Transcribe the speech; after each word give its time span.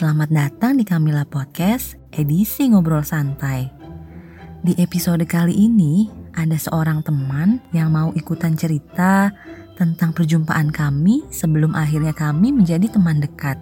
Selamat 0.00 0.32
datang 0.32 0.80
di 0.80 0.84
Kamila 0.88 1.28
Podcast, 1.28 1.92
edisi 2.16 2.64
Ngobrol 2.72 3.04
Santai. 3.04 3.68
Di 4.64 4.72
episode 4.80 5.28
kali 5.28 5.52
ini, 5.52 6.08
ada 6.32 6.56
seorang 6.56 7.04
teman 7.04 7.60
yang 7.76 7.92
mau 7.92 8.08
ikutan 8.16 8.56
cerita 8.56 9.28
tentang 9.76 10.16
perjumpaan 10.16 10.72
kami 10.72 11.28
sebelum 11.28 11.76
akhirnya 11.76 12.16
kami 12.16 12.48
menjadi 12.48 12.88
teman 12.88 13.20
dekat. 13.20 13.60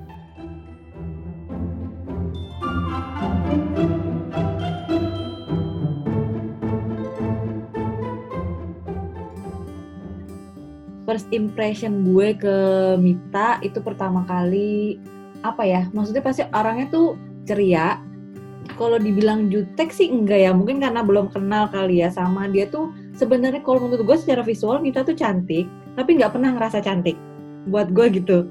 first 11.08 11.32
impression 11.32 12.04
gue 12.04 12.36
ke 12.36 12.56
Mita 13.00 13.58
itu 13.64 13.80
pertama 13.80 14.28
kali 14.28 15.00
apa 15.46 15.62
ya 15.62 15.86
maksudnya 15.94 16.22
pasti 16.24 16.42
orangnya 16.50 16.86
tuh 16.90 17.14
ceria. 17.48 18.02
Kalau 18.76 19.00
dibilang 19.00 19.48
jutek 19.48 19.88
sih 19.90 20.12
enggak 20.12 20.44
ya 20.44 20.50
mungkin 20.52 20.78
karena 20.78 21.00
belum 21.00 21.32
kenal 21.32 21.72
kali 21.72 22.04
ya 22.04 22.12
sama 22.12 22.46
dia 22.52 22.68
tuh. 22.68 22.92
Sebenarnya 23.16 23.64
kalau 23.64 23.88
menurut 23.88 24.04
gue 24.04 24.18
secara 24.20 24.44
visual 24.44 24.78
Mita 24.84 25.02
tuh 25.02 25.16
cantik 25.16 25.64
tapi 25.96 26.20
nggak 26.20 26.36
pernah 26.36 26.52
ngerasa 26.54 26.84
cantik. 26.84 27.16
Buat 27.72 27.90
gue 27.96 28.06
gitu. 28.20 28.46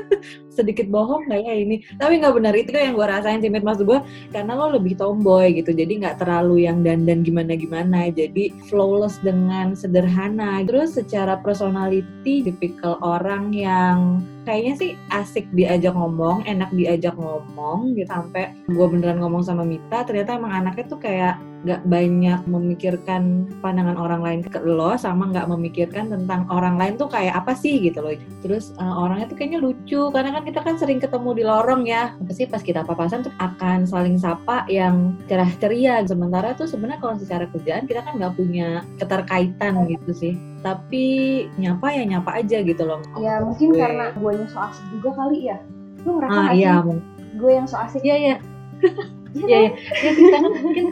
Sedikit 0.56 0.90
bohong 0.90 1.30
nggak 1.30 1.40
ya 1.46 1.54
ini? 1.56 1.80
Tapi 1.96 2.20
nggak 2.20 2.34
benar 2.36 2.54
itu 2.58 2.74
yang 2.74 2.98
gue 2.98 3.06
rasain 3.06 3.40
sih 3.40 3.48
mas 3.48 3.80
gue 3.80 3.98
karena 4.34 4.52
lo 4.52 4.76
lebih 4.76 4.98
tomboy 4.98 5.54
gitu 5.56 5.72
jadi 5.72 5.88
nggak 5.88 6.20
terlalu 6.20 6.68
yang 6.68 6.84
dandan 6.84 7.24
gimana 7.24 7.56
gimana 7.56 8.12
jadi 8.12 8.52
flawless 8.68 9.22
dengan 9.22 9.72
sederhana. 9.78 10.60
Terus 10.66 10.98
secara 10.98 11.38
personality 11.40 12.50
tipikal 12.50 12.98
orang 13.00 13.54
yang 13.54 14.20
kayaknya 14.42 14.74
sih 14.78 14.90
asik 15.10 15.46
diajak 15.54 15.94
ngomong 15.94 16.46
enak 16.46 16.70
diajak 16.74 17.14
ngomong 17.16 17.94
gitu. 17.96 18.08
Sampai 18.10 18.52
gue 18.68 18.86
beneran 18.86 19.22
ngomong 19.22 19.42
sama 19.42 19.62
Mita 19.62 20.04
ternyata 20.04 20.36
emang 20.38 20.52
anaknya 20.52 20.84
tuh 20.86 21.00
kayak 21.00 21.36
nggak 21.62 21.86
banyak 21.86 22.40
memikirkan 22.50 23.46
pandangan 23.62 23.94
orang 23.94 24.18
lain 24.18 24.40
ke 24.42 24.58
lo 24.58 24.98
sama 24.98 25.30
nggak 25.30 25.46
memikirkan 25.46 26.10
tentang 26.10 26.42
orang 26.50 26.74
lain 26.74 26.98
tuh 26.98 27.06
kayak 27.06 27.38
apa 27.38 27.54
sih 27.54 27.78
gitu 27.78 28.02
loh. 28.02 28.18
Terus 28.42 28.74
uh, 28.82 28.98
orangnya 28.98 29.30
tuh 29.30 29.38
kayaknya 29.38 29.62
lucu 29.62 30.10
karena 30.10 30.34
kan 30.34 30.42
kita 30.42 30.60
kan 30.60 30.74
sering 30.74 30.98
ketemu 30.98 31.30
di 31.38 31.42
lorong 31.46 31.86
ya. 31.86 32.18
Pasti 32.26 32.50
pas 32.50 32.62
kita 32.62 32.82
papasan 32.82 33.22
tuh 33.22 33.34
akan 33.38 33.86
saling 33.86 34.18
sapa 34.18 34.66
yang 34.66 35.14
cerah 35.30 35.50
ceria 35.62 36.02
sementara 36.02 36.58
tuh 36.58 36.66
sebenarnya 36.66 36.98
kalau 36.98 37.14
secara 37.14 37.46
kerjaan 37.46 37.86
kita 37.86 38.02
kan 38.02 38.18
nggak 38.18 38.34
punya 38.34 38.82
keterkaitan 38.98 39.86
gitu 39.86 40.12
sih 40.12 40.34
tapi 40.62 41.04
nyapa 41.58 41.86
ya 41.90 42.02
nyapa 42.06 42.30
aja 42.38 42.62
gitu 42.62 42.82
loh. 42.86 43.02
Ya 43.18 43.42
mungkin 43.42 43.74
gue. 43.74 43.78
karena 43.82 44.14
gue 44.14 44.32
yang 44.32 44.48
so 44.48 44.58
asik 44.62 44.86
juga 44.94 45.10
kali 45.18 45.50
ya. 45.50 45.58
Lu 46.06 46.18
ngerasa 46.18 46.38
ah, 46.38 46.50
iya, 46.54 46.80
gue 47.36 47.50
yang 47.50 47.66
so 47.66 47.76
asik. 47.78 48.02
Iya 48.02 48.16
iya. 48.16 48.36
Iya 49.32 49.48
iya 49.48 49.70
ya, 50.04 50.10
kita 50.12 50.36
kan 50.44 50.52
mungkin 50.60 50.86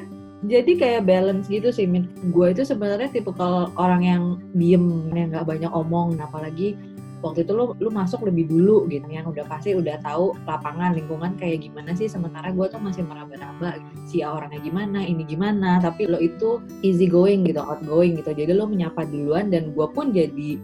jadi 0.49 0.73
kayak 0.81 1.05
balance 1.05 1.53
gitu 1.53 1.69
sih 1.69 1.85
Min. 1.85 2.09
Gue 2.33 2.57
itu 2.57 2.65
sebenarnya 2.65 3.13
tipe 3.13 3.29
kalau 3.37 3.69
orang 3.77 4.01
yang 4.01 4.23
diem, 4.57 5.13
yang 5.13 5.29
nggak 5.29 5.45
banyak 5.45 5.69
omong, 5.69 6.17
nah, 6.17 6.25
apalagi 6.25 6.73
waktu 7.21 7.45
itu 7.45 7.53
lu 7.53 7.77
lu 7.77 7.93
masuk 7.93 8.25
lebih 8.25 8.49
dulu 8.49 8.89
gitu 8.89 9.05
yang 9.13 9.29
udah 9.29 9.45
pasti 9.45 9.77
udah 9.77 10.01
tahu 10.01 10.33
lapangan 10.49 10.97
lingkungan 10.97 11.37
kayak 11.37 11.69
gimana 11.69 11.93
sih 11.93 12.09
sementara 12.09 12.49
gue 12.53 12.67
tuh 12.73 12.81
masih 12.81 13.05
meraba-raba 13.05 13.77
si 14.09 14.25
orangnya 14.25 14.61
gimana 14.65 15.05
ini 15.05 15.29
gimana 15.29 15.81
tapi 15.85 16.09
lo 16.09 16.17
itu 16.17 16.65
easy 16.81 17.05
going 17.05 17.45
gitu 17.45 17.61
outgoing 17.61 18.17
gitu. 18.17 18.33
Jadi 18.33 18.57
lo 18.57 18.65
menyapa 18.65 19.05
duluan 19.05 19.53
dan 19.53 19.77
gue 19.77 19.87
pun 19.93 20.13
jadi 20.17 20.57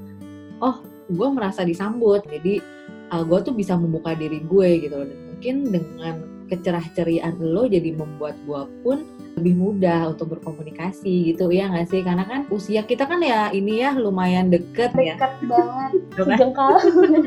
oh 0.64 0.80
gue 1.12 1.28
merasa 1.28 1.62
disambut. 1.62 2.24
Jadi 2.24 2.58
uh, 3.12 3.22
gue 3.22 3.38
tuh 3.44 3.54
bisa 3.54 3.76
membuka 3.76 4.16
diri 4.16 4.40
gue 4.42 4.68
gitu 4.88 4.96
dan 4.96 5.18
mungkin 5.36 5.56
dengan 5.68 6.14
kecerah-ceriaan 6.48 7.42
lo 7.42 7.68
jadi 7.68 7.92
membuat 7.92 8.38
gue 8.48 8.62
pun 8.80 9.04
lebih 9.36 9.52
mudah 9.52 10.16
untuk 10.16 10.32
berkomunikasi 10.32 11.28
gitu 11.28 11.52
ya 11.52 11.68
nggak 11.68 11.92
sih? 11.92 12.00
Karena 12.00 12.24
kan 12.24 12.48
usia 12.48 12.80
kita 12.80 13.04
kan 13.04 13.20
ya 13.20 13.52
ini 13.52 13.84
ya 13.84 13.92
lumayan 13.92 14.48
deket, 14.48 14.96
deket 14.96 15.04
ya. 15.04 15.14
Deket 15.20 15.34
banget. 15.44 15.92
Jengkal. 16.40 16.76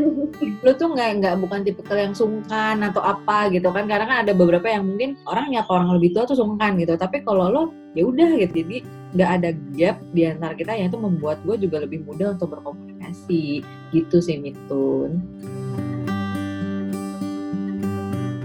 Lu 0.65 0.71
tuh 0.73 0.89
nggak 0.97 1.09
nggak 1.21 1.35
bukan 1.37 1.61
tipe 1.61 1.85
yang 1.93 2.17
sungkan 2.17 2.81
atau 2.81 3.05
apa 3.05 3.53
gitu 3.53 3.69
kan? 3.69 3.85
Karena 3.85 4.09
kan 4.09 4.17
ada 4.25 4.33
beberapa 4.33 4.65
yang 4.65 4.89
mungkin 4.89 5.21
orang 5.29 5.53
nyapa 5.53 5.69
orang 5.69 6.01
lebih 6.01 6.17
tua 6.17 6.25
tuh 6.25 6.33
sungkan 6.33 6.81
gitu. 6.81 6.97
Tapi 6.97 7.21
kalau 7.21 7.45
lo 7.45 7.63
ya 7.93 8.09
udah 8.09 8.41
gitu. 8.41 8.65
Jadi 8.65 8.77
nggak 9.13 9.29
ada 9.29 9.49
gap 9.77 9.97
di 10.09 10.21
antara 10.25 10.53
kita 10.57 10.73
yang 10.73 10.89
itu 10.89 10.97
membuat 10.97 11.37
gue 11.45 11.61
juga 11.61 11.85
lebih 11.85 12.09
mudah 12.09 12.33
untuk 12.33 12.57
berkomunikasi. 12.57 13.61
Gitu 13.93 14.17
sih 14.17 14.41
Mitun. 14.41 15.21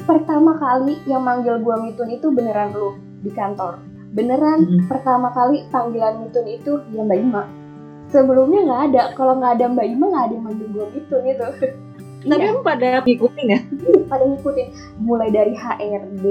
Pertama 0.04 0.52
kali 0.60 1.00
yang 1.08 1.24
manggil 1.24 1.56
gue 1.64 1.76
Mitun 1.80 2.12
itu 2.12 2.28
beneran 2.28 2.76
lu 2.76 3.13
di 3.24 3.32
kantor. 3.32 3.80
Beneran 4.14 4.60
hmm. 4.62 4.86
pertama 4.86 5.32
kali 5.32 5.66
panggilan 5.72 6.22
Mitun 6.22 6.46
itu 6.46 6.72
ya 6.92 7.02
Mbak 7.02 7.18
Ima. 7.18 7.42
Sebelumnya 8.12 8.60
nggak 8.68 8.82
ada. 8.92 9.02
Kalau 9.16 9.40
nggak 9.40 9.58
ada 9.58 9.64
Mbak 9.72 9.86
Ima 9.90 10.06
nggak 10.12 10.24
ada 10.28 10.34
yang 10.36 10.44
manggil 10.44 10.68
gue 10.70 10.86
Mitun 10.92 11.22
itu. 11.24 11.48
Tapi 12.24 12.40
iya. 12.40 12.52
emang 12.56 12.64
pada 12.64 12.88
ngikutin 13.04 13.46
ya? 13.52 13.60
Iya, 13.84 14.00
pada 14.08 14.24
ngikutin. 14.24 14.66
Mulai 15.04 15.28
dari 15.28 15.52
HRD, 15.52 16.24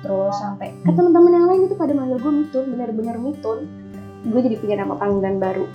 terus 0.00 0.36
sampai 0.40 0.72
ke 0.80 0.90
teman-teman 0.96 1.32
yang 1.36 1.46
lain 1.48 1.60
itu 1.68 1.76
pada 1.76 1.92
manggil 1.92 2.16
gue 2.16 2.32
Mitun, 2.32 2.64
bener-bener 2.72 3.16
Mitun. 3.20 3.68
Gue 4.24 4.40
jadi 4.40 4.56
punya 4.60 4.76
nama 4.80 4.96
panggilan 4.96 5.36
baru. 5.36 5.66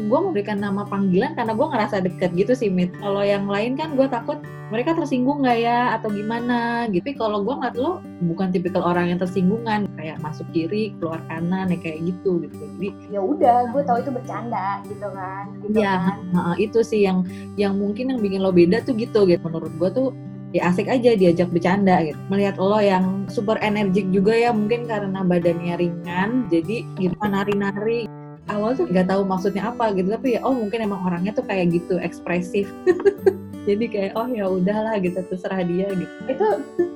gue 0.00 0.18
memberikan 0.18 0.56
nama 0.56 0.88
panggilan 0.88 1.36
karena 1.36 1.52
gue 1.52 1.66
ngerasa 1.68 1.96
deket 2.00 2.30
gitu 2.32 2.52
sih 2.56 2.72
Mit. 2.72 2.96
Kalau 2.96 3.20
yang 3.20 3.44
lain 3.44 3.76
kan 3.76 3.92
gue 3.92 4.08
takut 4.08 4.40
mereka 4.72 4.96
tersinggung 4.96 5.44
nggak 5.44 5.58
ya 5.60 6.00
atau 6.00 6.08
gimana 6.08 6.88
gitu. 6.88 7.04
Tapi 7.04 7.12
kalau 7.20 7.44
gue 7.44 7.52
ngeliat 7.52 7.76
lo 7.76 8.00
bukan 8.24 8.48
tipikal 8.48 8.80
orang 8.80 9.12
yang 9.12 9.20
tersinggungan 9.20 9.84
kayak 10.00 10.16
masuk 10.24 10.48
kiri 10.56 10.96
keluar 10.96 11.20
kanan 11.28 11.68
ya 11.68 11.76
kayak 11.76 12.08
gitu 12.08 12.40
gitu. 12.40 12.56
Jadi 12.56 12.88
ya 13.12 13.20
udah 13.20 13.68
gue 13.68 13.82
tahu 13.84 14.00
itu 14.00 14.10
bercanda 14.16 14.80
gitu 14.88 15.06
kan. 15.12 15.44
Gitu 15.60 15.76
ya 15.76 15.92
kan. 16.00 16.56
Itu 16.56 16.80
sih 16.80 17.04
yang 17.04 17.28
yang 17.60 17.76
mungkin 17.76 18.16
yang 18.16 18.24
bikin 18.24 18.40
lo 18.40 18.48
beda 18.48 18.80
tuh 18.88 18.96
gitu 18.96 19.28
gitu. 19.28 19.44
Menurut 19.44 19.76
gue 19.76 19.90
tuh 19.92 20.08
ya 20.56 20.72
asik 20.72 20.88
aja 20.88 21.12
diajak 21.20 21.52
bercanda 21.52 22.00
gitu. 22.08 22.16
Melihat 22.32 22.56
lo 22.56 22.80
yang 22.80 23.28
super 23.28 23.60
energik 23.60 24.08
juga 24.08 24.32
ya 24.32 24.56
mungkin 24.56 24.88
karena 24.88 25.20
badannya 25.20 25.76
ringan 25.76 26.48
jadi 26.48 26.88
gitu 26.96 27.16
nari-nari 27.20 28.08
awal 28.50 28.74
tuh 28.74 28.90
nggak 28.90 29.06
tahu 29.06 29.22
maksudnya 29.22 29.70
apa 29.70 29.94
gitu 29.94 30.10
tapi 30.10 30.34
ya 30.36 30.40
oh 30.42 30.50
mungkin 30.50 30.82
emang 30.82 31.00
orangnya 31.06 31.30
tuh 31.30 31.46
kayak 31.46 31.70
gitu 31.72 31.96
ekspresif 32.02 32.66
jadi 33.62 33.84
kayak 33.86 34.12
oh 34.18 34.26
ya 34.26 34.50
udahlah 34.50 34.98
gitu 34.98 35.22
terserah 35.30 35.62
dia 35.62 35.86
gitu. 35.94 36.14
Itu 36.26 36.48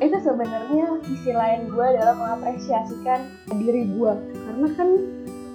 itu 0.03 0.17
sebenarnya 0.19 0.99
sisi 1.07 1.31
lain 1.31 1.71
gue 1.71 1.87
dalam 1.95 2.19
mengapresiasikan 2.19 3.21
diri 3.63 3.87
gue 3.95 4.13
karena 4.19 4.69
kan 4.75 4.89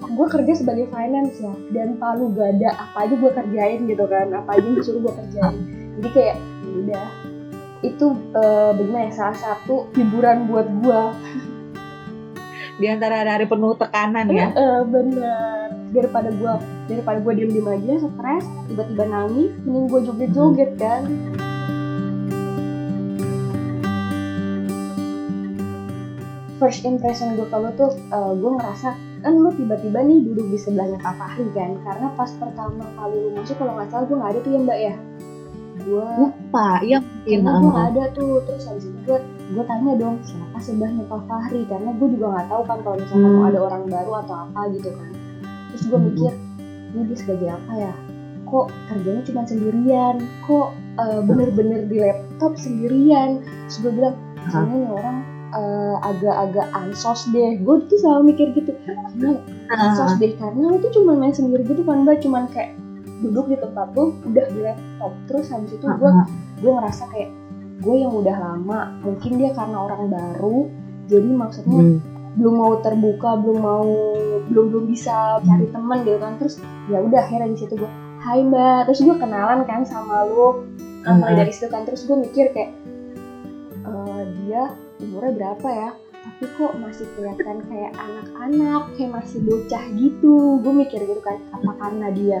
gue 0.02 0.26
kerja 0.28 0.52
sebagai 0.56 0.88
finance 0.90 1.36
ya 1.38 1.52
dan 1.76 2.00
palu 2.00 2.32
gada 2.32 2.74
apa 2.74 3.06
aja 3.06 3.14
gue 3.20 3.32
kerjain 3.32 3.80
gitu 3.84 4.04
kan. 4.08 4.32
Apa 4.32 4.56
aja 4.56 4.64
yang 4.64 4.76
disuruh 4.80 5.00
gue 5.04 5.14
kerjain. 5.20 5.60
Jadi 6.00 6.08
kayak 6.16 6.36
ya 6.40 6.72
udah. 6.80 7.08
Itu 7.82 8.06
uh, 8.38 8.70
bagaimana 8.78 9.10
ya 9.10 9.12
salah 9.12 9.38
satu 9.38 9.90
hiburan 9.98 10.46
buat 10.46 10.70
gue 10.80 11.02
di 12.80 12.86
antara 12.88 13.26
hari 13.26 13.44
penuh 13.44 13.76
tekanan 13.76 14.26
ya? 14.32 14.48
Uh, 14.54 14.82
bener 14.86 15.61
daripada 15.92 16.32
gue 16.32 16.52
daripada 16.88 17.18
gue 17.20 17.32
diem 17.36 17.50
diem 17.52 17.68
aja 17.68 17.94
stres 18.00 18.44
tiba-tiba 18.66 19.04
nangis 19.04 19.52
mending 19.68 19.86
gue 19.92 20.00
joget-joget 20.08 20.70
kan? 20.80 21.02
First 26.56 26.88
impression 26.88 27.36
gue 27.36 27.46
kalau 27.52 27.68
tuh 27.76 27.92
uh, 28.08 28.32
gue 28.32 28.50
ngerasa 28.56 28.96
kan 29.22 29.32
lu 29.38 29.54
tiba-tiba 29.54 30.02
nih 30.02 30.18
duduk 30.24 30.46
di 30.50 30.58
sebelahnya 30.58 30.98
Kak 30.98 31.14
Fahri 31.20 31.46
kan? 31.52 31.76
Karena 31.84 32.08
pas 32.16 32.30
pertama 32.40 32.88
kali 32.96 33.16
lu 33.28 33.30
masuk 33.36 33.54
kalau 33.60 33.76
nggak 33.76 33.88
salah 33.92 34.04
gue 34.08 34.16
nggak 34.16 34.32
ada 34.32 34.40
tuh 34.40 34.50
ya 34.50 34.60
mbak 34.64 34.78
ya? 34.80 34.94
Gue 35.82 36.06
lupa 36.18 36.68
ya 36.86 36.98
mungkin 37.02 37.38
gue 37.44 37.68
nggak 37.68 37.88
ada 37.94 38.04
tuh. 38.16 38.40
Terus 38.48 38.64
habis 38.64 38.84
itu 38.88 38.98
gue 39.04 39.18
gue 39.52 39.64
tanya 39.68 39.92
dong 40.00 40.16
siapa 40.24 40.58
sebelahnya 40.62 41.04
Pak 41.04 41.22
Fahri? 41.28 41.60
Karena 41.68 41.90
gue 41.92 42.08
juga 42.16 42.26
nggak 42.32 42.46
tahu 42.48 42.62
kan 42.64 42.78
kalau 42.80 42.96
misalnya 42.96 43.28
hmm. 43.28 43.36
mau 43.36 43.44
ada 43.50 43.60
orang 43.60 43.82
baru 43.90 44.12
atau 44.24 44.34
apa 44.48 44.60
gitu 44.72 44.90
kan 44.96 45.21
terus 45.72 45.88
gue 45.88 46.00
mikir 46.00 46.32
ini 46.92 47.08
dia 47.08 47.16
sebagai 47.16 47.48
apa 47.48 47.72
ya? 47.72 47.94
Kok 48.44 48.66
kerjanya 48.92 49.22
cuma 49.24 49.42
sendirian? 49.48 50.16
Kok 50.44 50.68
uh, 51.00 51.20
bener-bener 51.24 51.88
di 51.88 52.04
laptop 52.04 52.52
sendirian? 52.60 53.40
Terus 53.68 53.76
gue 53.80 53.92
bilang 53.96 54.16
kayaknya 54.52 54.76
nih 54.76 54.90
orang 54.92 55.18
uh, 55.56 55.96
agak-agak 56.04 56.68
ansos 56.76 57.24
deh. 57.32 57.56
Gue 57.64 57.80
tuh 57.88 57.96
selalu 57.96 58.36
mikir 58.36 58.52
gitu 58.52 58.76
karena 58.84 59.40
ansos 59.72 60.20
deh 60.20 60.36
karena 60.36 60.62
lu 60.68 60.76
tuh 60.84 60.92
cuma 60.92 61.16
main 61.16 61.32
sendiri 61.32 61.64
gitu 61.64 61.80
kan 61.80 62.04
mbak? 62.04 62.20
Cuma 62.20 62.44
kayak 62.52 62.76
duduk 63.24 63.48
di 63.48 63.56
tempat 63.56 63.88
tuh 63.96 64.12
udah 64.28 64.46
di 64.52 64.60
laptop. 64.60 65.12
Terus 65.32 65.48
habis 65.48 65.72
itu 65.72 65.86
gue 65.88 66.10
gue 66.60 66.72
ngerasa 66.76 67.08
kayak 67.08 67.32
gue 67.82 67.96
yang 67.98 68.14
udah 68.14 68.36
lama 68.36 68.94
mungkin 69.02 69.42
dia 69.42 69.50
karena 69.58 69.74
orang 69.90 70.06
baru 70.06 70.70
jadi 71.10 71.30
maksudnya 71.34 71.82
hmm 71.82 72.11
belum 72.32 72.54
mau 72.56 72.72
terbuka 72.80 73.36
belum 73.44 73.58
mau 73.60 73.88
belum 74.48 74.64
belum 74.72 74.84
bisa 74.88 75.40
cari 75.44 75.66
teman 75.68 76.04
gitu 76.04 76.18
kan. 76.18 76.36
Terus 76.40 76.54
ya 76.88 76.98
udah 77.00 77.20
akhirnya 77.20 77.48
di 77.52 77.58
situ 77.60 77.74
gue 77.76 77.90
Hai 78.22 78.40
mbak. 78.46 78.86
Terus 78.88 79.00
gue 79.02 79.16
kenalan 79.18 79.66
kan 79.66 79.82
sama 79.82 80.24
lu 80.30 80.62
uh, 81.04 81.14
mulai 81.18 81.44
dari 81.44 81.52
situ 81.52 81.68
kan. 81.68 81.82
Terus 81.84 82.06
gue 82.06 82.16
mikir 82.16 82.54
kayak 82.54 82.72
dia 84.46 84.68
umurnya 85.02 85.32
berapa 85.34 85.68
ya? 85.68 85.90
Tapi 86.22 86.44
kok 86.54 86.78
masih 86.78 87.06
kelihatan 87.18 87.66
kayak 87.66 87.92
anak-anak 87.98 88.82
kayak 88.94 89.10
masih 89.10 89.38
bocah 89.42 89.84
gitu. 89.98 90.62
Gue 90.62 90.72
mikir 90.72 91.02
gitu 91.02 91.18
kan 91.18 91.36
apa 91.50 91.70
karena 91.82 92.08
dia? 92.14 92.40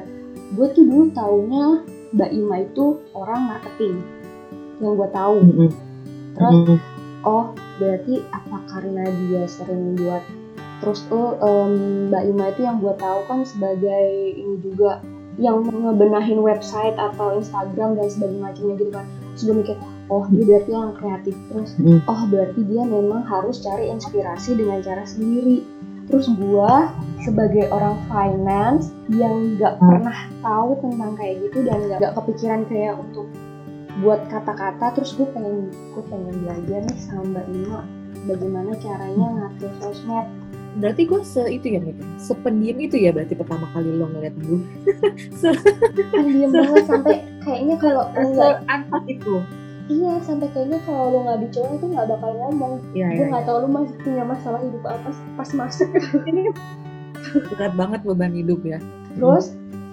Gue 0.54 0.70
tuh 0.70 0.86
dulu 0.86 1.10
taunya 1.10 1.82
Mbak 2.12 2.30
Ima 2.30 2.56
itu 2.62 3.00
orang 3.16 3.40
marketing 3.48 4.04
yang 4.78 4.94
gue 4.94 5.08
tahu. 5.10 5.36
Terus 6.38 6.78
oh 7.26 7.54
berarti 7.82 8.22
apa 8.30 8.56
karena 8.70 9.02
dia 9.26 9.42
sering 9.50 9.98
buat 9.98 10.22
terus 10.78 11.02
tuh 11.10 11.34
um, 11.42 11.74
Mbak 12.10 12.22
Ima 12.30 12.44
itu 12.54 12.60
yang 12.62 12.78
gue 12.78 12.94
tahu 12.94 13.20
kan 13.26 13.42
sebagai 13.42 14.06
ini 14.34 14.62
juga 14.62 15.02
yang 15.40 15.64
ngebenahin 15.64 16.38
website 16.38 16.94
atau 16.94 17.38
Instagram 17.40 17.98
dan 17.98 18.06
sebagainya 18.06 18.42
macamnya 18.42 18.74
gitu 18.78 18.92
kan 18.94 19.06
gue 19.32 19.54
mikir 19.58 19.76
oh 20.12 20.24
dia 20.28 20.44
berarti 20.44 20.70
yang 20.70 20.92
kreatif 20.94 21.34
terus 21.48 21.70
Hmm. 21.80 22.00
oh 22.04 22.22
berarti 22.28 22.60
dia 22.68 22.82
memang 22.84 23.22
harus 23.24 23.64
cari 23.64 23.88
inspirasi 23.88 24.58
dengan 24.58 24.78
cara 24.84 25.02
sendiri 25.08 25.64
terus 26.10 26.26
gua 26.34 26.90
sebagai 27.22 27.70
orang 27.70 27.94
finance 28.10 28.90
yang 29.08 29.56
nggak 29.56 29.78
Hmm. 29.78 29.86
pernah 29.88 30.18
tahu 30.42 30.70
tentang 30.82 31.14
kayak 31.16 31.34
gitu 31.48 31.58
dan 31.64 31.78
nggak 31.88 32.12
kepikiran 32.18 32.60
kayak 32.68 32.94
untuk 32.98 33.26
buat 34.00 34.24
kata-kata 34.32 34.96
terus 34.96 35.12
gue 35.12 35.28
pengen 35.36 35.68
gue 35.92 36.04
pengen 36.08 36.32
belajar 36.40 36.80
nih 36.88 36.98
sama 37.04 37.22
Mbak 37.28 37.46
Ima 37.52 37.80
bagaimana 38.24 38.72
caranya 38.80 39.26
ngatur 39.36 39.72
sosmed 39.82 40.26
Berarti 40.72 41.04
gue 41.04 41.20
se 41.20 41.44
itu 41.52 41.68
ya, 41.76 41.84
Mika? 41.84 42.00
Sependiam 42.16 42.80
itu 42.80 42.96
ya 42.96 43.12
berarti 43.12 43.36
pertama 43.36 43.68
kali 43.76 43.92
lo 43.92 44.08
ngeliat 44.08 44.32
gue. 44.40 44.64
kan 46.08 46.24
diem 46.24 46.48
banget 46.48 46.84
sampai 46.88 47.16
kayaknya 47.44 47.76
kalau 47.76 48.08
lo 48.08 48.26
nggak 48.32 48.54
Seanfas 48.64 49.04
itu. 49.04 49.34
iya 49.92 50.16
sampai 50.24 50.48
kayaknya 50.56 50.80
kalau 50.88 51.12
lo 51.12 51.18
nggak 51.28 51.38
dicoba 51.44 51.76
tuh 51.76 51.88
nggak 51.92 52.08
bakal 52.16 52.30
ngomong 52.32 52.72
Iya, 52.96 53.06
gue 53.12 53.26
nggak 53.28 53.44
tahu 53.44 53.56
lo 53.60 53.68
masih 53.68 53.96
punya 54.00 54.24
masalah 54.24 54.60
hidup 54.64 54.84
apa 54.88 55.10
pas 55.36 55.50
masuk 55.52 55.88
Berat 57.52 57.72
banget 57.76 58.00
beban 58.08 58.32
hidup 58.32 58.60
ya. 58.64 58.80
Terus 59.12 59.52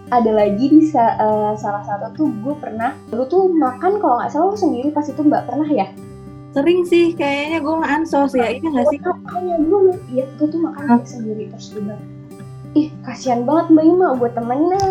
ada 0.10 0.32
lagi 0.32 0.66
di 0.68 0.82
sa- 0.84 1.16
eh, 1.16 1.54
salah 1.56 1.82
satu 1.82 2.10
tuh 2.14 2.28
gue 2.36 2.56
pernah 2.56 2.94
lu 3.10 3.24
tuh 3.24 3.48
makan 3.48 3.98
kalau 3.98 4.18
nggak 4.18 4.30
salah 4.30 4.48
lu 4.48 4.58
sendiri 4.58 4.90
pas 4.90 5.06
itu 5.06 5.20
mbak 5.20 5.46
pernah 5.46 5.68
ya 5.68 5.88
Sering 6.50 6.82
sih 6.82 7.14
kayaknya 7.14 7.62
gue 7.62 7.76
nge-ansos 7.78 8.34
ya. 8.34 8.50
Ini 8.50 8.74
gak 8.74 8.90
sih? 8.90 8.98
makanya 9.00 9.56
dulu 9.60 9.94
iya 10.10 10.26
gue 10.34 10.48
tuh 10.48 10.58
makan 10.58 11.06
sendiri 11.06 11.46
terus 11.48 11.70
gue 11.70 11.82
bilang 11.84 12.02
ih 12.72 12.90
kasihan 13.02 13.46
banget 13.46 13.70
mbak 13.70 13.86
Ima 13.86 14.08
gue 14.16 14.30
temennya 14.30 14.86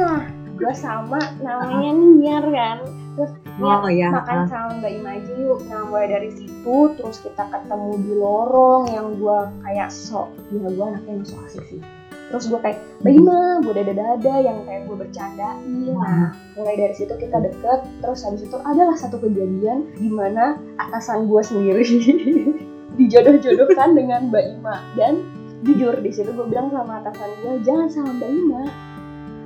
gue 0.54 0.72
sama 0.72 1.18
namanya 1.38 1.90
Niar 1.92 2.44
kan 2.44 2.78
terus 3.14 3.30
Niar 3.58 3.78
Oh 3.80 3.90
ya. 3.90 4.08
makan 4.08 4.46
sama 4.46 4.70
mbak 4.78 4.92
Ima 4.92 5.10
aja 5.12 5.32
yuk 5.34 5.58
nah 5.66 5.82
mulai 5.84 6.06
dari 6.08 6.30
situ 6.30 6.76
terus 6.94 7.18
kita 7.18 7.42
ketemu 7.44 7.90
di 8.00 8.12
lorong 8.14 8.82
yang 8.88 9.06
gue 9.14 9.38
kayak 9.60 9.90
sok 9.90 10.30
ya 10.52 10.62
gue 10.64 10.84
anaknya 10.84 11.10
yang 11.12 11.24
sok 11.24 11.40
asik 11.44 11.64
sih 11.68 11.80
terus 12.28 12.44
gue 12.48 12.60
kayak 12.60 12.78
mbak 13.00 13.14
Ima 13.16 13.40
gue 13.64 13.72
dada-dada 13.72 14.34
yang 14.40 14.58
kayak 14.68 14.84
gue 14.84 14.96
bercandain 14.96 15.96
nah 15.96 16.32
mulai 16.54 16.76
dari 16.76 16.94
situ 16.94 17.12
kita 17.16 17.40
deket 17.40 17.80
terus 18.04 18.20
habis 18.24 18.44
itu 18.44 18.56
adalah 18.62 18.96
satu 18.96 19.16
kejadian 19.20 19.88
di 19.96 20.12
mana 20.12 20.60
atasan 20.76 21.24
gue 21.26 21.40
sendiri 21.40 21.84
dijodoh-jodohkan 22.98 23.94
dengan 23.94 24.28
Mbak 24.28 24.44
Ima. 24.58 24.76
Dan 24.98 25.22
jujur 25.62 25.94
di 26.02 26.10
situ 26.10 26.34
gue 26.34 26.46
bilang 26.50 26.74
sama 26.74 27.00
atasan 27.00 27.30
gue 27.40 27.54
jangan 27.62 27.88
sama 27.88 28.10
Mbak 28.18 28.30
Ima. 28.34 28.62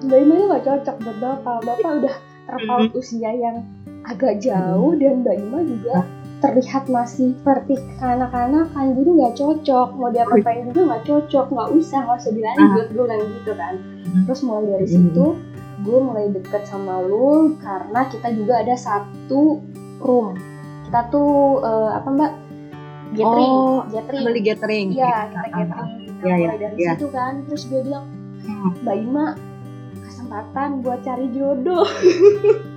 Mbak 0.08 0.19
Ima 0.19 0.32
itu 0.34 0.46
gak 0.49 0.64
cocok 0.64 0.96
buat 1.05 1.19
bapak. 1.20 1.58
Bapak 1.69 1.90
udah 2.02 2.17
terpaut 2.49 2.90
usia 2.96 3.31
yang 3.31 3.62
agak 4.08 4.40
jauh 4.40 4.96
dan 4.96 5.23
Mbak 5.23 5.37
Ima 5.38 5.61
juga 5.62 5.96
terlihat 6.43 6.85
masih 6.87 7.33
seperti 7.35 7.79
kanak-kanakan 7.97 8.85
jadi 8.93 9.11
nggak 9.12 9.35
cocok. 9.35 9.89
Mau 9.94 10.11
diapa-apain 10.11 10.67
juga 10.67 10.81
nggak 10.85 11.05
cocok 11.05 11.47
nggak 11.49 11.71
usah 11.73 11.99
nggak 12.03 12.19
usah 12.19 12.33
dilanjut 12.33 12.69
gue 12.89 13.05
bilang 13.05 13.23
gitu 13.33 13.53
kan. 13.55 13.75
Terus 14.27 14.41
mulai 14.43 14.65
dari 14.69 14.87
situ 14.87 15.27
gue 15.83 15.99
mulai 15.99 16.31
deket 16.31 16.62
sama 16.62 17.00
lu 17.00 17.55
karena 17.59 18.06
kita 18.06 18.29
juga 18.33 18.55
ada 18.59 18.75
satu 18.75 19.62
room. 19.99 20.35
Kita 20.85 21.06
tuh 21.09 21.33
eh, 21.61 21.91
apa 21.93 22.09
mbak? 22.09 22.33
Gathering 23.12 23.53
Oh, 23.53 23.81
gathering. 23.87 24.25
Beli 24.25 24.41
gathering. 24.43 24.87
iya 24.91 25.29
kita 25.29 25.39
Ah, 25.39 25.44
ah, 25.44 25.53
gathering 25.55 26.00
Nah, 26.12 26.29
Iya, 26.29 26.35
iya, 26.35 26.47
mulai 26.47 26.59
dari 26.61 26.75
iya. 26.77 26.93
situ 26.93 27.06
kan. 27.09 27.33
Terus 27.47 27.62
gue 27.67 27.81
bilang 27.83 28.06
Hmm. 28.43 28.75
mbak 28.83 28.97
Ima 28.99 29.27
kesempatan 30.03 30.83
buat 30.83 31.00
cari 31.00 31.31
jodoh 31.31 31.87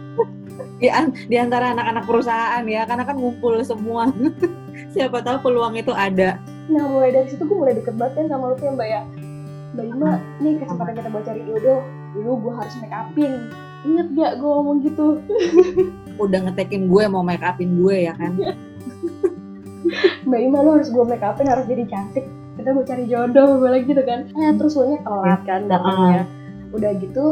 Di, 0.76 0.88
an- 0.88 1.16
di 1.16 1.36
antara 1.36 1.72
anak-anak 1.72 2.04
perusahaan 2.04 2.64
ya. 2.64 2.84
Karena 2.84 3.04
kan 3.04 3.16
ngumpul 3.16 3.60
semua. 3.62 4.12
Siapa 4.94 5.20
tahu 5.20 5.38
peluang 5.42 5.76
itu 5.76 5.92
ada. 5.92 6.40
nah 6.66 6.82
mulai 6.82 7.14
dari 7.14 7.30
situ 7.30 7.46
gue 7.46 7.54
mulai 7.54 7.78
deket 7.78 7.94
banget 7.94 8.18
kan 8.18 8.26
sama 8.26 8.50
lu 8.50 8.58
ya 8.58 8.72
mbak 8.74 8.88
ya 8.90 9.02
mbak 9.72 9.86
Ima 9.86 10.12
nih 10.42 10.58
kesempatan 10.58 10.98
kita 10.98 11.10
buat 11.14 11.24
cari 11.24 11.42
jodoh 11.46 11.80
dulu 12.12 12.32
gue 12.42 12.54
harus 12.58 12.74
make 12.82 12.90
upin 12.90 13.34
inget 13.86 14.08
gak 14.18 14.32
gue 14.42 14.50
ngomong 14.50 14.78
gitu 14.82 15.22
Udah 16.26 16.40
ngetekin 16.42 16.90
gue 16.90 17.04
mau 17.06 17.22
make 17.22 17.46
upin 17.46 17.78
gue 17.78 18.10
ya 18.10 18.18
kan. 18.18 18.34
Mbak 20.28 20.40
Ima 20.42 20.60
lu 20.66 20.70
harus 20.82 20.90
gue 20.90 21.06
make 21.06 21.22
upin 21.22 21.46
harus 21.46 21.66
jadi 21.70 21.86
cantik 21.86 22.26
kita 22.56 22.70
mau 22.74 22.82
cari 22.82 23.04
jodoh 23.06 23.50
gue 23.62 23.70
lagi 23.70 23.86
gitu 23.86 24.02
kan 24.02 24.20
eh 24.26 24.52
terus 24.58 24.74
lu 24.74 24.90
nya 24.90 25.00
telat 25.06 25.42
kan 25.46 25.62
datangnya 25.70 26.24
udah 26.74 26.92
gitu 26.98 27.26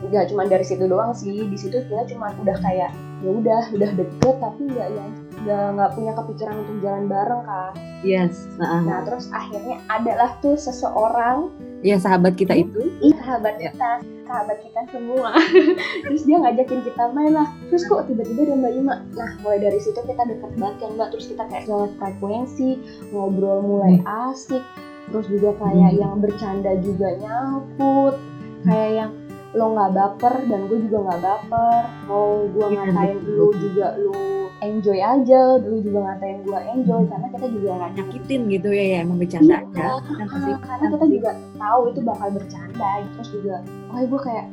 nggak 0.00 0.32
cuma 0.32 0.48
dari 0.48 0.64
situ 0.64 0.88
doang 0.88 1.12
sih 1.12 1.44
di 1.44 1.58
situ 1.58 1.84
kita 1.84 2.08
cuma 2.08 2.32
udah 2.40 2.56
kayak 2.64 2.90
ya 3.20 3.30
udah 3.30 3.62
udah 3.76 3.90
deket 3.94 4.34
tapi 4.40 4.60
nggak 4.64 4.88
yang 4.96 5.10
nggak 5.44 5.66
nggak 5.76 5.90
punya 5.92 6.12
kepikiran 6.16 6.56
untuk 6.64 6.76
jalan 6.80 7.04
bareng 7.04 7.42
kan 7.44 7.72
Yes. 8.00 8.48
Nah, 8.56 8.80
nah 8.80 9.04
terus 9.04 9.28
akhirnya 9.28 9.76
adalah 9.92 10.40
tuh 10.40 10.56
seseorang 10.56 11.52
ya 11.84 12.00
sahabat 12.00 12.32
kita 12.32 12.56
itu. 12.56 12.80
ih 13.04 13.12
sahabat 13.20 13.60
kita. 13.60 14.00
Sahabat 14.24 14.56
kita 14.64 14.80
semua. 14.88 15.36
Terus 16.08 16.22
dia 16.24 16.38
ngajakin 16.38 16.80
kita 16.80 17.12
main 17.12 17.36
lah. 17.36 17.48
Terus 17.68 17.84
kok 17.84 18.08
tiba-tiba 18.08 18.46
ada 18.46 18.54
mbak 18.56 18.72
Ima. 18.72 18.94
Nah 19.12 19.30
mulai 19.42 19.60
dari 19.60 19.80
situ 19.80 20.00
kita 20.00 20.22
deket 20.24 20.54
banget 20.56 20.76
kan 20.80 20.90
mbak. 20.96 21.08
Terus 21.12 21.26
kita 21.28 21.44
kayak 21.50 21.64
soal 21.68 21.92
frekuensi 22.00 22.80
ngobrol 23.12 23.60
mulai 23.60 24.00
asik. 24.30 24.64
Terus 25.12 25.26
juga 25.28 25.50
kayak 25.60 25.92
Hmm. 25.92 26.00
yang 26.00 26.14
bercanda 26.24 26.72
juga 26.80 27.08
nyangkut. 27.20 28.16
Kayak 28.64 28.90
yang 28.96 29.10
lo 29.50 29.74
nggak 29.74 29.90
baper 29.92 30.34
dan 30.46 30.60
gue 30.70 30.78
juga 30.86 30.98
nggak 31.10 31.20
baper 31.20 31.82
mau 32.06 32.46
gue 32.46 32.66
Iya, 32.70 32.80
ngatain 32.86 33.18
lu 33.26 33.46
juga 33.52 33.86
lu 33.98 34.14
enjoy 34.60 34.98
aja 35.00 35.40
dulu 35.58 35.76
juga 35.82 35.98
ngatain 36.06 36.38
gue 36.46 36.60
enjoy 36.70 37.02
karena 37.10 37.26
kita 37.34 37.46
juga 37.50 37.70
nggak 37.74 37.90
Nyakitin 37.98 38.40
gitu 38.46 38.68
ya, 38.70 38.84
ya 38.86 38.98
emang 39.02 39.18
bercanda 39.18 39.50
Iya, 39.50 39.58
aja. 39.66 39.86
Kan 40.06 40.26
pasti. 40.30 40.50
karena 40.54 40.86
kita 40.88 41.06
juga 41.08 41.30
tahu 41.58 41.80
itu 41.90 42.00
bakal 42.00 42.28
bercanda 42.30 42.90
terus 43.10 43.28
juga 43.32 43.56
oh 43.90 43.98
gue 44.00 44.20
kayak 44.22 44.46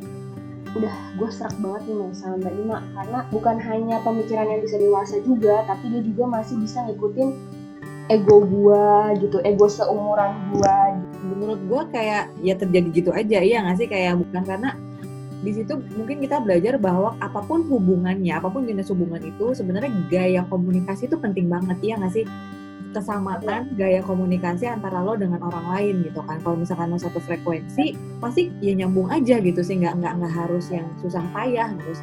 udah 0.74 0.96
gue 1.16 1.30
serak 1.30 1.56
banget 1.58 1.82
nih 1.86 1.96
main 1.96 2.14
sama 2.14 2.36
Mbak 2.38 2.54
Ima 2.58 2.78
karena 2.92 3.20
bukan 3.30 3.56
hanya 3.58 3.96
pemikiran 4.02 4.46
yang 4.46 4.62
bisa 4.62 4.76
dewasa 4.78 5.16
juga 5.22 5.56
tapi 5.64 5.90
dia 5.90 6.02
juga 6.02 6.24
masih 6.28 6.56
bisa 6.58 6.82
ngikutin 6.84 7.30
ego 8.08 8.38
gue 8.42 8.86
gitu 9.20 9.38
ego 9.42 9.68
seumuran 9.68 10.32
gue 10.52 10.78
menurut 11.28 11.60
gue 11.60 11.82
kayak 11.92 12.32
ya 12.40 12.54
terjadi 12.56 12.88
gitu 12.90 13.12
aja 13.12 13.40
iya 13.40 13.62
nggak 13.62 13.78
sih 13.78 13.88
kayak 13.88 14.16
bukan 14.18 14.44
karena 14.44 14.70
di 15.46 15.52
situ 15.54 15.78
mungkin 15.94 16.18
kita 16.18 16.42
belajar 16.42 16.82
bahwa 16.82 17.14
apa 17.22 17.46
pun 17.46 17.62
hubungannya 17.70 18.34
apa 18.34 18.50
pun 18.50 18.66
jenis 18.66 18.90
hubungan 18.90 19.22
itu 19.22 19.54
sebenarnya 19.54 19.94
gaya 20.10 20.42
komunikasi 20.50 21.06
itu 21.06 21.18
penting 21.18 21.46
banget 21.46 21.78
iya 21.86 21.96
nggak 22.02 22.14
sih? 22.14 22.26
Kesamaan 22.96 23.78
gaya 23.78 24.02
komunikasi 24.02 24.66
antara 24.66 25.06
lo 25.06 25.14
dengan 25.14 25.44
orang 25.46 25.70
lain 25.78 25.96
gitu 26.10 26.26
kan. 26.26 26.42
Kalau 26.42 26.58
misalkan 26.58 26.90
lo 26.90 26.98
satu 26.98 27.22
frekuensi 27.22 27.94
pasti 28.18 28.50
ya 28.64 28.74
nyambung 28.74 29.14
aja 29.14 29.38
gitu 29.38 29.62
sih 29.62 29.78
nggak 29.78 30.02
nggak 30.02 30.14
nggak 30.18 30.34
harus 30.34 30.74
yang 30.74 30.90
susah 30.98 31.22
payah 31.36 31.70
terus 31.78 32.02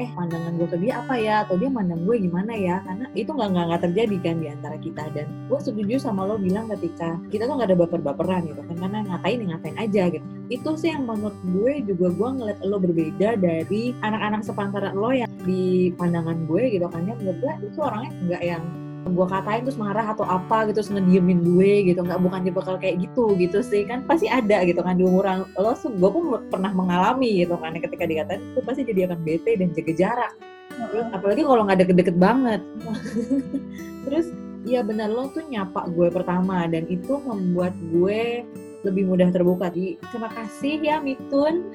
eh 0.00 0.08
pandangan 0.16 0.56
gue 0.56 0.68
ke 0.68 0.78
dia 0.80 1.04
apa 1.04 1.14
ya? 1.18 1.44
Atau 1.44 1.60
dia 1.60 1.68
mandang 1.68 2.04
gue 2.08 2.16
gimana 2.16 2.52
ya? 2.56 2.80
Karena 2.86 3.06
itu 3.12 3.30
nggak 3.32 3.48
nggak 3.52 3.82
terjadi 3.90 4.16
kan 4.22 4.36
di 4.40 4.48
antara 4.48 4.76
kita. 4.80 5.04
Dan 5.12 5.26
gue 5.50 5.58
setuju 5.60 6.00
sama 6.00 6.24
lo 6.24 6.40
bilang 6.40 6.70
ketika 6.72 7.20
kita 7.28 7.44
tuh 7.44 7.54
nggak 7.58 7.74
ada 7.74 7.78
baper-baperan 7.78 8.42
gitu 8.48 8.62
kan. 8.64 8.76
Karena 8.78 8.98
ngatain 9.04 9.40
ngatain 9.48 9.76
aja 9.76 10.02
gitu. 10.12 10.26
Itu 10.48 10.70
sih 10.76 10.92
yang 10.92 11.04
menurut 11.04 11.36
gue 11.44 11.72
juga 11.84 12.06
gue 12.12 12.28
ngeliat 12.40 12.58
lo 12.64 12.76
berbeda 12.80 13.28
dari 13.36 13.92
anak-anak 14.00 14.42
sepantaran 14.44 14.94
lo 14.96 15.10
yang 15.12 15.30
di 15.44 15.92
pandangan 15.96 16.48
gue 16.48 16.62
gitu 16.78 16.86
kan. 16.88 17.04
Ya 17.04 17.14
menurut 17.18 17.38
gue 17.40 17.52
itu 17.68 17.78
orangnya 17.80 18.12
nggak 18.28 18.42
yang 18.44 18.64
gue 19.02 19.26
katain 19.26 19.66
terus 19.66 19.74
marah 19.74 20.14
atau 20.14 20.22
apa 20.22 20.70
gitu 20.70 20.78
terus 20.78 20.90
ngediemin 20.94 21.42
gue 21.42 21.92
gitu. 21.92 22.00
Nggak 22.06 22.20
bukan 22.22 22.40
dia 22.46 22.54
bakal 22.54 22.74
kayak 22.78 23.02
gitu 23.02 23.34
gitu 23.36 23.58
sih. 23.60 23.82
Kan 23.82 24.06
pasti 24.06 24.30
ada 24.30 24.62
gitu 24.62 24.78
kan 24.80 24.94
di 24.98 25.04
umuran 25.04 25.42
lo 25.58 25.74
gue 25.74 26.10
pun 26.10 26.22
pernah 26.48 26.70
mengalami 26.70 27.42
gitu 27.42 27.58
kan. 27.58 27.74
Ketika 27.74 28.06
dikatain 28.06 28.40
itu 28.54 28.60
pasti 28.62 28.82
jadi 28.86 29.10
akan 29.10 29.18
bete 29.26 29.58
dan 29.58 29.74
jaga 29.74 29.92
jarak. 29.98 30.32
Terus 30.72 31.06
apalagi 31.12 31.42
kalau 31.44 31.62
nggak 31.66 31.78
deket-deket 31.84 32.16
banget. 32.16 32.60
Terus 34.06 34.26
ya 34.62 34.80
benar 34.86 35.10
lo 35.10 35.26
tuh 35.34 35.42
nyapa 35.50 35.90
gue 35.90 36.08
pertama 36.14 36.70
dan 36.70 36.86
itu 36.86 37.18
membuat 37.26 37.74
gue 37.90 38.46
lebih 38.86 39.04
mudah 39.10 39.28
terbuka. 39.34 39.70
Di 39.70 39.98
terima 40.10 40.30
kasih 40.30 40.78
ya 40.78 40.96
Mitun. 41.02 41.66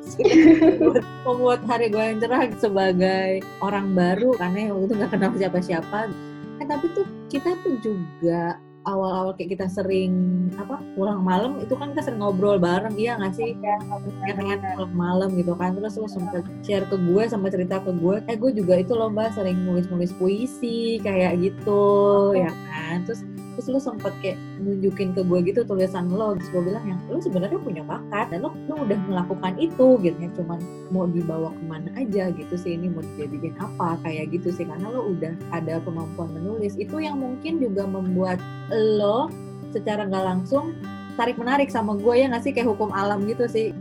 Sudah 0.00 0.34
membuat- 0.78 1.06
membuat 1.26 1.60
hari 1.68 1.86
gue 1.92 2.02
yang 2.02 2.18
cerah 2.18 2.46
sebagai 2.58 3.42
orang 3.58 3.92
baru 3.94 4.34
karena 4.38 4.72
waktu 4.74 4.86
itu 4.86 4.94
nggak 4.96 5.10
kenal 5.12 5.30
siapa-siapa 5.36 6.29
tapi 6.70 6.86
tuh 6.94 7.06
kita 7.26 7.58
tuh 7.66 7.74
juga 7.82 8.54
awal-awal 8.88 9.36
kayak 9.36 9.60
kita 9.60 9.66
sering 9.68 10.48
apa 10.56 10.80
pulang 10.96 11.20
malam 11.20 11.60
itu 11.60 11.76
kan 11.76 11.92
kita 11.92 12.08
sering 12.08 12.24
ngobrol 12.24 12.56
bareng 12.56 12.96
iya 12.96 13.20
nggak 13.20 13.36
sih? 13.36 13.52
Ya, 13.60 13.76
ya 14.24 14.32
kan 14.32 14.58
pulang 14.78 14.94
malam 14.96 15.28
gitu 15.36 15.52
kan 15.52 15.76
terus 15.76 16.00
lo 16.00 16.08
sempet 16.08 16.48
share 16.64 16.88
ke 16.88 16.96
gue 16.96 17.22
sama 17.28 17.52
cerita 17.52 17.82
ke 17.84 17.92
gue 17.92 18.24
eh 18.24 18.36
gue 18.40 18.50
juga 18.56 18.80
itu 18.80 18.96
lo 18.96 19.12
mbak 19.12 19.36
sering 19.36 19.68
nulis-nulis 19.68 20.16
puisi 20.16 20.96
kayak 21.04 21.36
gitu 21.44 22.32
ya 22.32 22.48
kan 22.48 22.79
terus 23.06 23.22
terus 23.54 23.66
lo 23.76 23.80
sempet 23.82 24.14
kayak 24.24 24.38
nunjukin 24.62 25.12
ke 25.12 25.20
gue 25.20 25.38
gitu 25.52 25.60
tulisan 25.68 26.08
lo. 26.08 26.32
Terus 26.38 26.48
gue 26.50 26.62
bilang 26.72 26.84
ya 26.88 26.96
lo 27.12 27.18
sebenarnya 27.20 27.60
punya 27.60 27.82
bakat 27.84 28.32
dan 28.32 28.46
lo, 28.46 28.50
lo 28.66 28.74
udah 28.88 28.98
melakukan 29.06 29.52
itu 29.60 29.86
gitu 30.00 30.16
ya. 30.16 30.30
Cuman 30.32 30.58
mau 30.88 31.04
dibawa 31.04 31.52
ke 31.52 31.62
mana 31.68 31.90
aja 32.00 32.32
gitu 32.32 32.54
sih. 32.56 32.74
Ini 32.80 32.88
mau 32.90 33.04
dijadiin 33.04 33.56
apa? 33.60 34.00
Kayak 34.02 34.32
gitu 34.40 34.48
sih. 34.50 34.64
Karena 34.64 34.88
lo 34.88 35.12
udah 35.12 35.36
ada 35.52 35.78
kemampuan 35.84 36.32
menulis. 36.32 36.74
Itu 36.80 36.98
yang 36.98 37.20
mungkin 37.20 37.60
juga 37.60 37.84
membuat 37.84 38.40
lo 38.72 39.28
secara 39.70 40.08
nggak 40.08 40.24
langsung 40.24 40.74
tarik 41.14 41.36
menarik 41.36 41.68
sama 41.68 41.94
gue 42.00 42.14
ya 42.16 42.26
nggak 42.32 42.42
sih? 42.42 42.52
Kayak 42.56 42.72
hukum 42.74 42.90
alam 42.96 43.28
gitu 43.28 43.44
sih. 43.44 43.76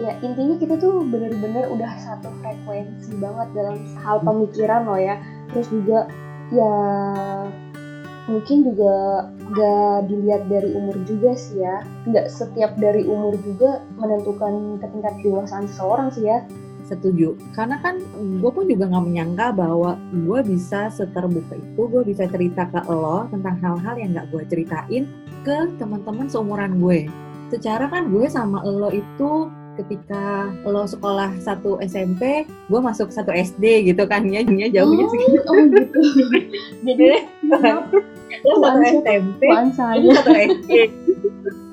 Ya 0.00 0.16
intinya 0.24 0.56
kita 0.56 0.76
tuh 0.80 1.04
bener-bener 1.08 1.68
udah 1.68 1.92
satu 2.00 2.32
frekuensi 2.40 3.12
banget 3.20 3.48
dalam 3.56 3.76
hal 4.02 4.20
pemikiran 4.20 4.84
lo 4.84 4.96
ya. 5.00 5.16
Terus 5.52 5.68
juga 5.72 6.08
ya 6.52 6.76
mungkin 8.30 8.62
juga 8.62 9.26
gak 9.52 10.06
dilihat 10.06 10.42
dari 10.46 10.70
umur 10.74 10.96
juga 11.06 11.34
sih 11.34 11.62
ya. 11.62 11.82
Nggak 12.06 12.26
setiap 12.30 12.72
dari 12.78 13.02
umur 13.06 13.34
juga 13.42 13.82
menentukan 13.98 14.78
ketingkat 14.78 15.14
dewasaan 15.26 15.66
seseorang 15.66 16.08
sih 16.14 16.26
ya. 16.26 16.46
Setuju. 16.86 17.38
Karena 17.56 17.78
kan 17.80 17.98
gue 18.42 18.50
pun 18.52 18.68
juga 18.68 18.90
nggak 18.90 19.06
menyangka 19.06 19.46
bahwa 19.54 19.96
gue 20.12 20.40
bisa 20.44 20.92
seterbuka 20.92 21.56
itu 21.56 21.82
gue 21.88 22.02
bisa 22.04 22.28
cerita 22.28 22.68
ke 22.68 22.80
lo 22.90 23.26
tentang 23.30 23.56
hal-hal 23.62 23.94
yang 23.96 24.10
nggak 24.12 24.28
gue 24.28 24.42
ceritain 24.50 25.04
ke 25.46 25.56
teman-teman 25.78 26.26
seumuran 26.28 26.78
gue. 26.82 27.08
Secara 27.48 27.88
kan 27.88 28.12
gue 28.12 28.26
sama 28.28 28.60
lo 28.64 28.92
itu 28.92 29.48
ketika 29.80 30.52
lo 30.68 30.84
sekolah 30.84 31.32
satu 31.40 31.80
SMP, 31.80 32.44
gue 32.44 32.80
masuk 32.80 33.08
satu 33.08 33.32
SD 33.32 33.88
gitu 33.88 34.04
kan 34.04 34.28
ya, 34.28 34.44
jauhnya 34.44 35.06
segitu. 35.08 35.48
oh 35.48 35.64
gitu. 35.64 36.00
Jadi 36.86 37.08
Lo 38.42 38.54
satu? 38.58 38.78
SMP, 38.82 39.42
lo 39.48 40.10
satu 40.14 40.32
SD. 40.32 40.70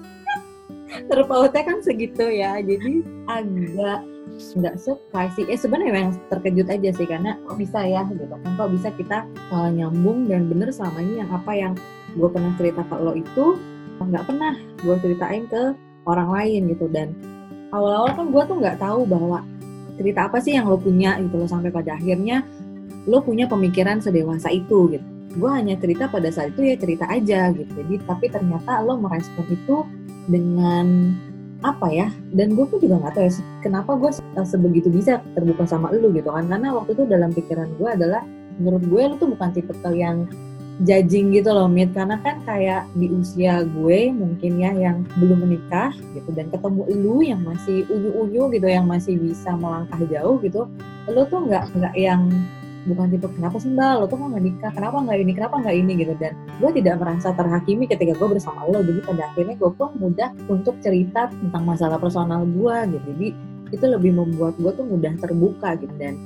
Terpautnya 1.09 1.61
kan 1.65 1.77
segitu 1.81 2.25
ya, 2.29 2.61
jadi 2.61 3.01
agak 3.29 4.01
nggak 4.39 4.75
surprise 4.79 5.33
sih. 5.35 5.45
Eh 5.49 5.57
sebenarnya 5.57 5.91
memang 5.93 6.13
terkejut 6.29 6.67
aja 6.69 6.89
sih 6.95 7.05
karena 7.05 7.35
kok 7.45 7.57
bisa 7.57 7.81
ya 7.83 8.05
gitu 8.07 8.25
kan, 8.29 8.39
kok 8.55 8.69
bisa 8.71 8.89
kita 8.95 9.17
uh, 9.51 9.69
nyambung 9.69 10.29
dan 10.29 10.47
bener 10.47 10.69
selama 10.69 11.01
ini 11.01 11.21
yang 11.21 11.29
apa 11.33 11.51
yang 11.53 11.73
gue 12.17 12.29
pernah 12.29 12.53
cerita 12.57 12.81
ke 12.85 12.95
lo 12.97 13.13
itu 13.13 13.57
nggak 13.99 14.25
pernah 14.25 14.55
gue 14.79 14.95
ceritain 15.03 15.43
ke 15.51 15.75
orang 16.07 16.29
lain 16.31 16.61
gitu 16.71 16.87
dan 16.89 17.11
awal-awal 17.75 18.15
kan 18.15 18.25
gue 18.31 18.43
tuh 18.47 18.57
nggak 18.57 18.79
tahu 18.79 19.03
bahwa 19.05 19.43
cerita 19.99 20.31
apa 20.31 20.39
sih 20.39 20.55
yang 20.55 20.71
lo 20.71 20.79
punya 20.79 21.19
gitu 21.19 21.35
loh 21.35 21.49
sampai 21.49 21.69
pada 21.69 21.99
akhirnya 21.99 22.41
lo 23.05 23.19
punya 23.19 23.45
pemikiran 23.45 23.99
sedewasa 23.99 24.47
itu 24.49 24.95
gitu 24.95 25.07
gue 25.35 25.49
hanya 25.49 25.77
cerita 25.77 26.09
pada 26.09 26.33
saat 26.33 26.57
itu 26.57 26.73
ya 26.73 26.75
cerita 26.79 27.05
aja 27.05 27.53
gitu. 27.53 27.69
Jadi 27.69 27.95
tapi 28.05 28.25
ternyata 28.33 28.81
lo 28.81 28.97
merespon 28.97 29.45
itu 29.49 29.85
dengan 30.25 31.13
apa 31.61 31.87
ya? 31.91 32.07
Dan 32.33 32.57
gue 32.57 32.65
pun 32.65 32.81
juga 32.81 32.97
nggak 33.03 33.13
tahu 33.13 33.25
ya 33.27 33.33
kenapa 33.61 33.91
gue 33.99 34.11
se- 34.15 34.23
sebegitu 34.47 34.89
bisa 34.89 35.21
terbuka 35.37 35.69
sama 35.69 35.93
lo 35.93 36.09
gitu 36.09 36.29
kan. 36.33 36.49
Karena 36.49 36.73
waktu 36.73 36.97
itu 36.97 37.03
dalam 37.05 37.29
pikiran 37.29 37.69
gue 37.77 37.89
adalah 37.89 38.25
menurut 38.57 38.83
gue 38.89 39.01
lo 39.05 39.15
tuh 39.19 39.29
bukan 39.35 39.49
tipe 39.53 39.73
yang 39.93 40.25
judging 40.81 41.35
gitu 41.35 41.51
loh 41.51 41.67
Mit. 41.67 41.91
Karena 41.91 42.17
kan 42.23 42.39
kayak 42.47 42.87
di 42.95 43.11
usia 43.11 43.67
gue 43.67 44.09
mungkin 44.15 44.57
ya 44.57 44.71
yang 44.73 45.03
belum 45.19 45.45
menikah 45.45 45.91
gitu 46.15 46.31
dan 46.33 46.47
ketemu 46.49 46.81
lu 46.95 47.21
yang 47.21 47.41
masih 47.43 47.83
unyu-unyu 47.91 48.49
gitu 48.55 48.67
yang 48.67 48.87
masih 48.87 49.19
bisa 49.19 49.53
melangkah 49.59 49.99
jauh 50.07 50.39
gitu 50.39 50.65
lo 51.09 51.21
tuh 51.25 51.41
nggak 51.41 51.73
nggak 51.73 51.95
yang 51.97 52.29
bukan 52.89 53.07
tipe 53.13 53.27
kenapa 53.37 53.55
sih 53.61 53.69
mbak? 53.69 53.93
Lo 54.01 54.05
tuh 54.09 54.17
kok 54.17 54.27
nggak 54.33 54.43
nikah? 54.43 54.71
Kenapa 54.73 54.97
nggak 55.05 55.17
ini? 55.21 55.31
Kenapa 55.37 55.55
nggak 55.61 55.75
ini? 55.77 55.91
Gitu. 56.01 56.13
Dan 56.17 56.33
gue 56.57 56.69
tidak 56.81 56.95
merasa 56.97 57.29
terhakimi 57.37 57.85
ketika 57.85 58.13
gue 58.17 58.27
bersama 58.27 58.65
lo. 58.65 58.81
Jadi 58.81 58.99
pada 59.05 59.23
akhirnya 59.29 59.55
gue 59.55 59.71
pun 59.77 59.89
mudah 60.01 60.29
untuk 60.49 60.75
cerita 60.81 61.29
tentang 61.29 61.63
masalah 61.63 62.01
personal 62.01 62.43
gue 62.49 62.75
gitu. 62.97 63.05
Jadi 63.15 63.27
itu 63.69 63.85
lebih 63.85 64.11
membuat 64.17 64.57
gue 64.57 64.71
tuh 64.73 64.85
mudah 64.89 65.13
terbuka 65.21 65.77
gitu. 65.77 65.93
Dan 66.01 66.17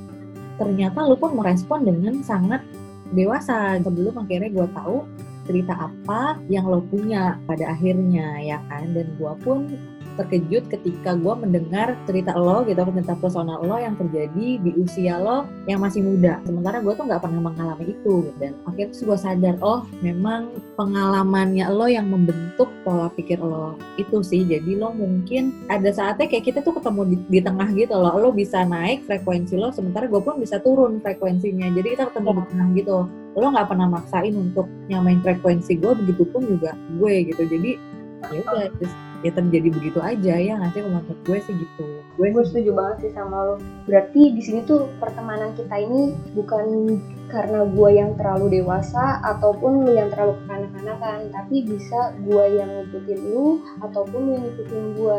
ternyata 0.56 1.04
lo 1.04 1.14
pun 1.20 1.36
merespon 1.36 1.84
dengan 1.84 2.24
sangat 2.24 2.64
dewasa. 3.12 3.78
Sebelum 3.84 4.16
akhirnya 4.24 4.50
gue 4.50 4.66
tahu 4.72 5.04
cerita 5.44 5.76
apa 5.76 6.40
yang 6.48 6.64
lo 6.64 6.80
punya 6.80 7.36
pada 7.44 7.76
akhirnya 7.76 8.40
ya 8.40 8.58
kan? 8.72 8.96
Dan 8.96 9.12
gue 9.20 9.32
pun 9.44 9.68
terkejut 10.14 10.70
ketika 10.70 11.18
gue 11.18 11.34
mendengar 11.34 11.98
cerita 12.06 12.34
lo 12.34 12.62
gitu 12.66 12.80
cerita 12.84 13.14
personal 13.18 13.60
lo 13.62 13.76
yang 13.76 13.98
terjadi 13.98 14.58
di 14.62 14.70
usia 14.78 15.18
lo 15.18 15.46
yang 15.66 15.82
masih 15.82 16.02
muda. 16.02 16.38
Sementara 16.46 16.80
gue 16.80 16.92
tuh 16.94 17.04
nggak 17.06 17.22
pernah 17.22 17.40
mengalami 17.50 17.94
itu 17.94 18.28
gitu. 18.28 18.30
dan 18.38 18.52
akhirnya 18.68 18.94
gue 18.94 19.18
sadar 19.18 19.54
oh 19.60 19.86
memang 20.00 20.54
pengalamannya 20.78 21.66
lo 21.70 21.86
yang 21.90 22.08
membentuk 22.08 22.70
pola 22.82 23.10
pikir 23.12 23.38
lo 23.38 23.74
itu 23.98 24.22
sih. 24.22 24.42
Jadi 24.46 24.78
lo 24.78 24.94
mungkin 24.94 25.66
ada 25.68 25.90
saatnya 25.90 26.30
kayak 26.30 26.54
kita 26.54 26.58
tuh 26.62 26.76
ketemu 26.78 27.02
di, 27.14 27.16
di 27.28 27.40
tengah 27.42 27.68
gitu 27.74 27.94
loh. 27.94 28.14
Lo 28.18 28.28
bisa 28.30 28.62
naik 28.62 29.04
frekuensi 29.04 29.58
lo 29.58 29.74
sementara 29.74 30.06
gue 30.06 30.20
pun 30.22 30.38
bisa 30.38 30.62
turun 30.62 31.02
frekuensinya. 31.02 31.70
Jadi 31.74 31.98
kita 31.98 32.10
ketemu 32.12 32.28
di 32.34 32.42
tengah 32.54 32.68
gitu. 32.78 32.96
Lo 33.34 33.46
nggak 33.50 33.68
pernah 33.68 33.88
maksain 33.90 34.34
untuk 34.34 34.70
nyamain 34.86 35.18
frekuensi 35.20 35.76
gue 35.78 35.92
begitupun 35.92 36.42
juga 36.46 36.72
gue 37.00 37.14
gitu. 37.34 37.42
Jadi 37.46 37.70
ya 38.32 38.40
udah 38.40 38.68
ya 39.24 39.32
terjadi 39.32 39.72
begitu 39.72 39.98
aja 40.04 40.34
ya 40.36 40.52
nggak 40.60 40.76
sih? 40.76 40.84
Menurut 40.84 41.18
gue 41.24 41.38
sih 41.48 41.54
gitu. 41.56 41.84
Gue 42.20 42.28
gue 42.30 42.44
setuju 42.44 42.70
banget 42.76 42.96
sih 43.08 43.12
sama 43.16 43.36
lo. 43.40 43.54
Berarti 43.88 44.36
di 44.36 44.42
sini 44.44 44.60
tuh 44.68 44.86
pertemanan 45.00 45.56
kita 45.56 45.74
ini 45.80 46.12
bukan 46.36 47.00
karena 47.32 47.64
gue 47.66 47.88
yang 47.90 48.12
terlalu 48.20 48.60
dewasa 48.60 49.18
ataupun 49.24 49.88
lu 49.88 49.96
yang 49.96 50.12
terlalu 50.12 50.38
kekanak-kanakan 50.44 51.32
tapi 51.32 51.66
bisa 51.66 52.14
gue 52.22 52.44
yang 52.54 52.68
ngikutin 52.70 53.20
lu 53.32 53.58
ataupun 53.82 54.18
lu 54.22 54.30
yang 54.38 54.44
ngikutin 54.46 54.84
gue 54.94 55.18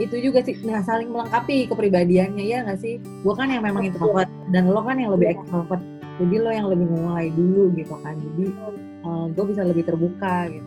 itu 0.00 0.16
juga 0.24 0.40
sih 0.40 0.56
nah 0.64 0.80
saling 0.80 1.12
melengkapi 1.12 1.68
kepribadiannya 1.68 2.40
ya 2.46 2.64
nggak 2.64 2.80
sih? 2.80 2.96
Gue 3.26 3.34
kan 3.36 3.52
yang 3.52 3.66
memang 3.66 3.84
introvert 3.84 4.30
dan 4.54 4.70
lo 4.70 4.80
kan 4.80 4.96
yang 4.96 5.12
lebih 5.12 5.28
Iya. 5.28 5.34
extrovert. 5.36 5.82
Jadi 6.16 6.34
lo 6.38 6.50
yang 6.54 6.66
lebih 6.70 6.86
memulai 6.88 7.28
dulu 7.34 7.74
gitu 7.76 7.94
kan. 8.00 8.14
Jadi 8.16 8.46
gue 9.34 9.44
bisa 9.50 9.62
lebih 9.66 9.84
terbuka 9.84 10.48
gitu 10.48 10.64